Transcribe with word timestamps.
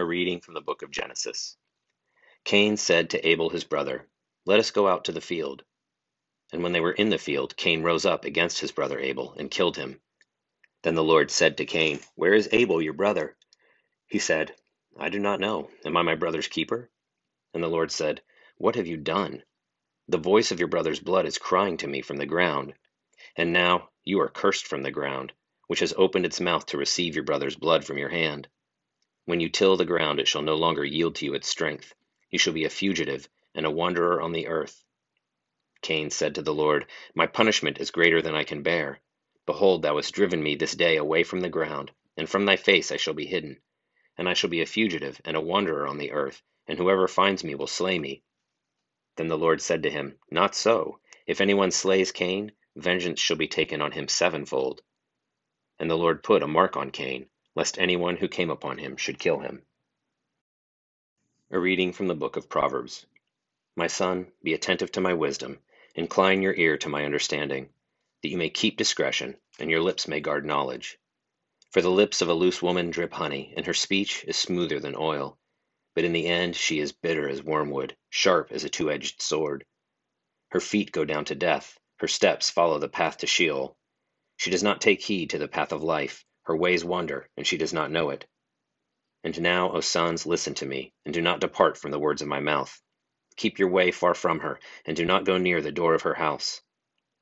A 0.00 0.02
reading 0.02 0.40
from 0.40 0.54
the 0.54 0.62
book 0.62 0.80
of 0.80 0.90
Genesis. 0.90 1.58
Cain 2.44 2.78
said 2.78 3.10
to 3.10 3.28
Abel 3.28 3.50
his 3.50 3.64
brother, 3.64 4.08
Let 4.46 4.58
us 4.58 4.70
go 4.70 4.88
out 4.88 5.04
to 5.04 5.12
the 5.12 5.20
field. 5.20 5.62
And 6.54 6.62
when 6.62 6.72
they 6.72 6.80
were 6.80 6.92
in 6.92 7.10
the 7.10 7.18
field, 7.18 7.54
Cain 7.54 7.82
rose 7.82 8.06
up 8.06 8.24
against 8.24 8.60
his 8.60 8.72
brother 8.72 8.98
Abel, 8.98 9.34
and 9.36 9.50
killed 9.50 9.76
him. 9.76 10.00
Then 10.80 10.94
the 10.94 11.04
Lord 11.04 11.30
said 11.30 11.58
to 11.58 11.66
Cain, 11.66 12.00
Where 12.14 12.32
is 12.32 12.48
Abel 12.50 12.80
your 12.80 12.94
brother? 12.94 13.36
He 14.06 14.18
said, 14.18 14.56
I 14.98 15.10
do 15.10 15.18
not 15.18 15.38
know. 15.38 15.70
Am 15.84 15.98
I 15.98 16.00
my 16.00 16.14
brother's 16.14 16.48
keeper? 16.48 16.88
And 17.52 17.62
the 17.62 17.68
Lord 17.68 17.92
said, 17.92 18.22
What 18.56 18.76
have 18.76 18.86
you 18.86 18.96
done? 18.96 19.42
The 20.08 20.16
voice 20.16 20.50
of 20.50 20.58
your 20.60 20.68
brother's 20.68 21.00
blood 21.00 21.26
is 21.26 21.36
crying 21.36 21.76
to 21.76 21.86
me 21.86 22.00
from 22.00 22.16
the 22.16 22.24
ground. 22.24 22.72
And 23.36 23.52
now 23.52 23.90
you 24.02 24.18
are 24.22 24.30
cursed 24.30 24.66
from 24.66 24.82
the 24.82 24.90
ground, 24.90 25.34
which 25.66 25.80
has 25.80 25.92
opened 25.98 26.24
its 26.24 26.40
mouth 26.40 26.64
to 26.68 26.78
receive 26.78 27.14
your 27.14 27.24
brother's 27.24 27.56
blood 27.56 27.84
from 27.84 27.98
your 27.98 28.08
hand. 28.08 28.48
When 29.26 29.40
you 29.40 29.50
till 29.50 29.76
the 29.76 29.84
ground, 29.84 30.18
it 30.18 30.26
shall 30.26 30.40
no 30.40 30.56
longer 30.56 30.82
yield 30.82 31.16
to 31.16 31.26
you 31.26 31.34
its 31.34 31.46
strength. 31.46 31.94
You 32.30 32.38
shall 32.38 32.54
be 32.54 32.64
a 32.64 32.70
fugitive 32.70 33.28
and 33.54 33.66
a 33.66 33.70
wanderer 33.70 34.20
on 34.20 34.32
the 34.32 34.46
earth. 34.46 34.82
Cain 35.82 36.08
said 36.08 36.34
to 36.34 36.42
the 36.42 36.54
Lord, 36.54 36.86
My 37.14 37.26
punishment 37.26 37.78
is 37.78 37.90
greater 37.90 38.22
than 38.22 38.34
I 38.34 38.44
can 38.44 38.62
bear. 38.62 39.00
Behold, 39.44 39.82
thou 39.82 39.96
hast 39.96 40.14
driven 40.14 40.42
me 40.42 40.54
this 40.54 40.74
day 40.74 40.96
away 40.96 41.22
from 41.22 41.40
the 41.40 41.50
ground, 41.50 41.92
and 42.16 42.30
from 42.30 42.46
thy 42.46 42.56
face 42.56 42.90
I 42.90 42.96
shall 42.96 43.12
be 43.12 43.26
hidden. 43.26 43.60
And 44.16 44.26
I 44.26 44.32
shall 44.32 44.48
be 44.48 44.62
a 44.62 44.66
fugitive 44.66 45.20
and 45.24 45.36
a 45.36 45.40
wanderer 45.40 45.86
on 45.86 45.98
the 45.98 46.12
earth, 46.12 46.42
and 46.66 46.78
whoever 46.78 47.06
finds 47.06 47.44
me 47.44 47.54
will 47.54 47.66
slay 47.66 47.98
me. 47.98 48.22
Then 49.16 49.28
the 49.28 49.38
Lord 49.38 49.60
said 49.60 49.82
to 49.82 49.90
him, 49.90 50.18
Not 50.30 50.54
so. 50.54 50.98
If 51.26 51.42
anyone 51.42 51.72
slays 51.72 52.10
Cain, 52.10 52.52
vengeance 52.74 53.20
shall 53.20 53.36
be 53.36 53.48
taken 53.48 53.82
on 53.82 53.92
him 53.92 54.08
sevenfold. 54.08 54.80
And 55.78 55.90
the 55.90 55.98
Lord 55.98 56.22
put 56.22 56.42
a 56.42 56.48
mark 56.48 56.76
on 56.76 56.90
Cain 56.90 57.28
lest 57.60 57.78
anyone 57.78 58.16
who 58.16 58.26
came 58.26 58.48
upon 58.48 58.78
him 58.78 58.96
should 58.96 59.18
kill 59.18 59.40
him. 59.40 59.60
A 61.50 61.58
reading 61.58 61.92
from 61.92 62.08
the 62.08 62.14
book 62.14 62.38
of 62.38 62.48
Proverbs. 62.48 63.04
My 63.76 63.86
son, 63.86 64.32
be 64.42 64.54
attentive 64.54 64.90
to 64.92 65.02
my 65.02 65.12
wisdom, 65.12 65.58
incline 65.94 66.40
your 66.40 66.54
ear 66.54 66.78
to 66.78 66.88
my 66.88 67.04
understanding, 67.04 67.68
that 68.22 68.30
you 68.30 68.38
may 68.38 68.48
keep 68.48 68.78
discretion, 68.78 69.36
and 69.58 69.68
your 69.68 69.82
lips 69.82 70.08
may 70.08 70.20
guard 70.20 70.46
knowledge. 70.46 70.98
For 71.70 71.82
the 71.82 71.90
lips 71.90 72.22
of 72.22 72.30
a 72.30 72.32
loose 72.32 72.62
woman 72.62 72.90
drip 72.90 73.12
honey, 73.12 73.52
and 73.54 73.66
her 73.66 73.74
speech 73.74 74.24
is 74.24 74.38
smoother 74.38 74.80
than 74.80 74.96
oil. 74.96 75.38
But 75.94 76.04
in 76.04 76.14
the 76.14 76.28
end 76.28 76.56
she 76.56 76.78
is 76.78 76.92
bitter 76.92 77.28
as 77.28 77.42
wormwood, 77.42 77.94
sharp 78.08 78.52
as 78.52 78.64
a 78.64 78.70
two 78.70 78.90
edged 78.90 79.20
sword. 79.20 79.66
Her 80.48 80.60
feet 80.60 80.92
go 80.92 81.04
down 81.04 81.26
to 81.26 81.34
death, 81.34 81.78
her 81.98 82.08
steps 82.08 82.48
follow 82.48 82.78
the 82.78 82.88
path 82.88 83.18
to 83.18 83.26
Sheol. 83.26 83.76
She 84.38 84.50
does 84.50 84.62
not 84.62 84.80
take 84.80 85.02
heed 85.02 85.28
to 85.28 85.38
the 85.38 85.46
path 85.46 85.72
of 85.72 85.82
life 85.82 86.24
her 86.50 86.56
ways 86.56 86.84
wander, 86.84 87.28
and 87.36 87.46
she 87.46 87.56
does 87.56 87.72
not 87.72 87.92
know 87.92 88.10
it. 88.10 88.26
And 89.22 89.40
now, 89.40 89.70
O 89.70 89.80
sons, 89.80 90.26
listen 90.26 90.52
to 90.54 90.66
me, 90.66 90.92
and 91.04 91.14
do 91.14 91.22
not 91.22 91.38
depart 91.38 91.78
from 91.78 91.92
the 91.92 91.98
words 92.00 92.22
of 92.22 92.26
my 92.26 92.40
mouth. 92.40 92.82
Keep 93.36 93.60
your 93.60 93.68
way 93.68 93.92
far 93.92 94.14
from 94.14 94.40
her, 94.40 94.58
and 94.84 94.96
do 94.96 95.04
not 95.04 95.24
go 95.24 95.38
near 95.38 95.62
the 95.62 95.70
door 95.70 95.94
of 95.94 96.02
her 96.02 96.14
house, 96.14 96.60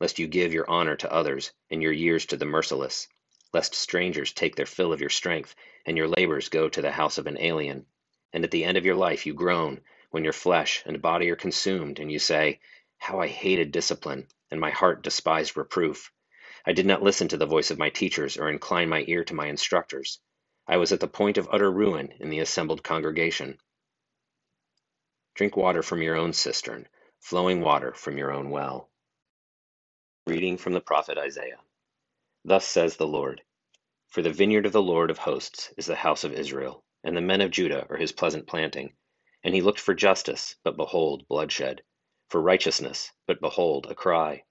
lest 0.00 0.18
you 0.18 0.28
give 0.28 0.54
your 0.54 0.70
honor 0.70 0.96
to 0.96 1.12
others, 1.12 1.52
and 1.68 1.82
your 1.82 1.92
years 1.92 2.24
to 2.24 2.38
the 2.38 2.46
merciless, 2.46 3.06
lest 3.52 3.74
strangers 3.74 4.32
take 4.32 4.56
their 4.56 4.64
fill 4.64 4.94
of 4.94 5.00
your 5.02 5.10
strength, 5.10 5.54
and 5.84 5.98
your 5.98 6.08
labors 6.08 6.48
go 6.48 6.70
to 6.70 6.80
the 6.80 6.92
house 6.92 7.18
of 7.18 7.26
an 7.26 7.36
alien. 7.38 7.84
And 8.32 8.44
at 8.44 8.50
the 8.50 8.64
end 8.64 8.78
of 8.78 8.86
your 8.86 8.96
life 8.96 9.26
you 9.26 9.34
groan, 9.34 9.82
when 10.08 10.24
your 10.24 10.32
flesh 10.32 10.82
and 10.86 11.02
body 11.02 11.28
are 11.28 11.36
consumed, 11.36 11.98
and 12.00 12.10
you 12.10 12.18
say, 12.18 12.60
How 12.96 13.20
I 13.20 13.26
hated 13.26 13.72
discipline, 13.72 14.26
and 14.50 14.58
my 14.58 14.70
heart 14.70 15.02
despised 15.02 15.54
reproof. 15.54 16.10
I 16.66 16.72
did 16.72 16.86
not 16.86 17.02
listen 17.02 17.28
to 17.28 17.38
the 17.38 17.46
voice 17.46 17.70
of 17.70 17.78
my 17.78 17.90
teachers 17.90 18.36
or 18.38 18.50
incline 18.50 18.88
my 18.88 19.04
ear 19.08 19.24
to 19.24 19.34
my 19.34 19.46
instructors. 19.48 20.20
I 20.68 20.78
was 20.78 20.92
at 20.92 21.00
the 21.00 21.08
point 21.08 21.38
of 21.38 21.48
utter 21.52 21.70
ruin 21.70 22.12
in 22.20 22.30
the 22.30 22.40
assembled 22.40 22.84
congregation. 22.84 23.58
Drink 25.34 25.56
water 25.56 25.82
from 25.82 26.02
your 26.02 26.16
own 26.16 26.32
cistern, 26.34 26.88
flowing 27.20 27.62
water 27.62 27.94
from 27.94 28.18
your 28.18 28.32
own 28.32 28.50
well. 28.50 28.90
Reading 30.26 30.58
from 30.58 30.74
the 30.74 30.80
prophet 30.80 31.18
Isaiah. 31.18 31.60
Thus 32.44 32.66
says 32.66 32.96
the 32.96 33.06
Lord 33.06 33.42
For 34.10 34.22
the 34.22 34.32
vineyard 34.32 34.66
of 34.66 34.72
the 34.72 34.82
Lord 34.82 35.10
of 35.10 35.18
hosts 35.18 35.72
is 35.76 35.86
the 35.86 35.96
house 35.96 36.24
of 36.24 36.32
Israel, 36.34 36.84
and 37.04 37.16
the 37.16 37.22
men 37.22 37.42
of 37.42 37.50
Judah 37.52 37.86
are 37.90 37.98
his 37.98 38.12
pleasant 38.12 38.46
planting. 38.48 38.94
And 39.44 39.54
he 39.54 39.62
looked 39.62 39.80
for 39.80 39.94
justice, 39.94 40.56
but 40.64 40.76
behold, 40.76 41.28
bloodshed, 41.28 41.82
for 42.30 42.40
righteousness, 42.42 43.12
but 43.26 43.40
behold, 43.40 43.86
a 43.90 43.94
cry. 43.96 44.44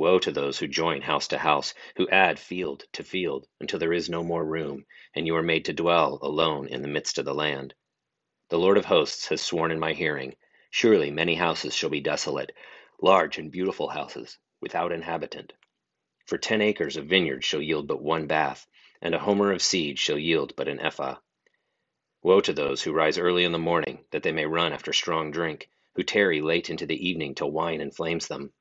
Woe 0.00 0.18
to 0.20 0.32
those 0.32 0.58
who 0.58 0.66
join 0.66 1.02
house 1.02 1.28
to 1.28 1.36
house, 1.36 1.74
who 1.96 2.08
add 2.08 2.38
field 2.38 2.84
to 2.94 3.04
field, 3.04 3.46
until 3.60 3.78
there 3.78 3.92
is 3.92 4.08
no 4.08 4.24
more 4.24 4.42
room, 4.42 4.86
and 5.14 5.26
you 5.26 5.36
are 5.36 5.42
made 5.42 5.66
to 5.66 5.74
dwell 5.74 6.18
alone 6.22 6.68
in 6.68 6.80
the 6.80 6.88
midst 6.88 7.18
of 7.18 7.26
the 7.26 7.34
land. 7.34 7.74
The 8.48 8.58
Lord 8.58 8.78
of 8.78 8.86
hosts 8.86 9.28
has 9.28 9.42
sworn 9.42 9.70
in 9.70 9.78
my 9.78 9.92
hearing 9.92 10.36
Surely 10.70 11.10
many 11.10 11.34
houses 11.34 11.74
shall 11.74 11.90
be 11.90 12.00
desolate, 12.00 12.52
large 13.02 13.36
and 13.36 13.52
beautiful 13.52 13.90
houses, 13.90 14.38
without 14.62 14.90
inhabitant. 14.90 15.52
For 16.24 16.38
ten 16.38 16.62
acres 16.62 16.96
of 16.96 17.04
vineyard 17.04 17.44
shall 17.44 17.60
yield 17.60 17.86
but 17.86 18.00
one 18.00 18.26
bath, 18.26 18.66
and 19.02 19.14
a 19.14 19.18
homer 19.18 19.52
of 19.52 19.60
seed 19.60 19.98
shall 19.98 20.18
yield 20.18 20.56
but 20.56 20.66
an 20.66 20.80
ephah. 20.80 21.16
Woe 22.22 22.40
to 22.40 22.54
those 22.54 22.82
who 22.82 22.92
rise 22.94 23.18
early 23.18 23.44
in 23.44 23.52
the 23.52 23.58
morning, 23.58 24.06
that 24.12 24.22
they 24.22 24.32
may 24.32 24.46
run 24.46 24.72
after 24.72 24.94
strong 24.94 25.30
drink, 25.30 25.68
who 25.94 26.02
tarry 26.02 26.40
late 26.40 26.70
into 26.70 26.86
the 26.86 27.06
evening 27.06 27.34
till 27.34 27.50
wine 27.50 27.82
inflames 27.82 28.28
them. 28.28 28.54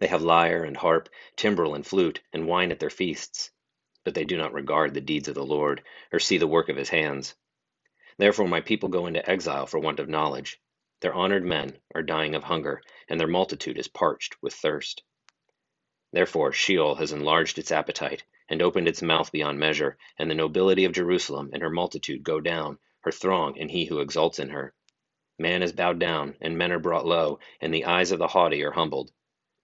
They 0.00 0.06
have 0.08 0.20
lyre 0.20 0.64
and 0.64 0.76
harp, 0.76 1.08
timbrel 1.34 1.74
and 1.74 1.86
flute, 1.86 2.20
and 2.34 2.46
wine 2.46 2.70
at 2.72 2.78
their 2.78 2.90
feasts, 2.90 3.50
but 4.04 4.14
they 4.14 4.26
do 4.26 4.36
not 4.36 4.52
regard 4.52 4.92
the 4.92 5.00
deeds 5.00 5.28
of 5.28 5.34
the 5.34 5.46
Lord, 5.46 5.82
or 6.12 6.20
see 6.20 6.36
the 6.36 6.46
work 6.46 6.68
of 6.68 6.76
his 6.76 6.90
hands. 6.90 7.34
Therefore 8.18 8.48
my 8.48 8.60
people 8.60 8.90
go 8.90 9.06
into 9.06 9.26
exile 9.26 9.66
for 9.66 9.78
want 9.80 9.98
of 9.98 10.06
knowledge. 10.06 10.60
Their 11.00 11.14
honored 11.14 11.42
men 11.42 11.80
are 11.94 12.02
dying 12.02 12.34
of 12.34 12.44
hunger, 12.44 12.82
and 13.08 13.18
their 13.18 13.26
multitude 13.26 13.78
is 13.78 13.88
parched 13.88 14.36
with 14.42 14.52
thirst. 14.52 15.02
Therefore 16.12 16.52
Sheol 16.52 16.96
has 16.96 17.12
enlarged 17.12 17.58
its 17.58 17.72
appetite, 17.72 18.24
and 18.46 18.60
opened 18.60 18.88
its 18.88 19.00
mouth 19.00 19.32
beyond 19.32 19.58
measure, 19.58 19.96
and 20.18 20.30
the 20.30 20.34
nobility 20.34 20.84
of 20.84 20.92
Jerusalem 20.92 21.48
and 21.54 21.62
her 21.62 21.70
multitude 21.70 22.22
go 22.22 22.40
down, 22.40 22.78
her 23.00 23.10
throng 23.12 23.58
and 23.58 23.70
he 23.70 23.86
who 23.86 24.00
exults 24.00 24.38
in 24.38 24.50
her. 24.50 24.74
Man 25.38 25.62
is 25.62 25.72
bowed 25.72 25.98
down, 25.98 26.36
and 26.42 26.58
men 26.58 26.72
are 26.72 26.78
brought 26.78 27.06
low, 27.06 27.38
and 27.60 27.72
the 27.72 27.86
eyes 27.86 28.12
of 28.12 28.18
the 28.18 28.28
haughty 28.28 28.62
are 28.64 28.72
humbled. 28.72 29.12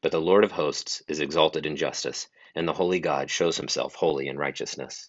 But 0.04 0.12
the 0.12 0.20
Lord 0.20 0.44
of 0.44 0.52
hosts 0.52 1.02
is 1.08 1.20
exalted 1.20 1.64
in 1.64 1.76
justice, 1.76 2.28
and 2.54 2.68
the 2.68 2.74
holy 2.74 3.00
God 3.00 3.30
shows 3.30 3.56
himself 3.56 3.94
holy 3.94 4.28
in 4.28 4.36
righteousness. 4.36 5.08